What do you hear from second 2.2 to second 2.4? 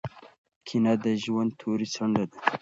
ده.